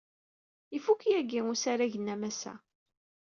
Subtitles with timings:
[0.77, 2.41] Ifuk yagi usarag-nni a Mass.